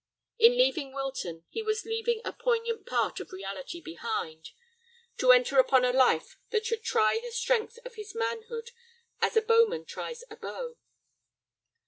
In 0.39 0.57
leaving 0.57 0.95
Wilton 0.95 1.45
he 1.49 1.61
was 1.61 1.85
leaving 1.85 2.21
a 2.25 2.33
poignant 2.33 2.87
part 2.87 3.19
of 3.19 3.31
reality 3.31 3.79
behind, 3.79 4.49
to 5.17 5.31
enter 5.31 5.59
upon 5.59 5.85
a 5.85 5.93
life 5.93 6.39
that 6.49 6.65
should 6.65 6.81
try 6.81 7.19
the 7.21 7.29
strength 7.29 7.77
of 7.85 7.93
his 7.93 8.15
manhood 8.15 8.71
as 9.21 9.37
a 9.37 9.43
bowman 9.43 9.85
tries 9.85 10.23
a 10.31 10.37
bow. 10.37 10.77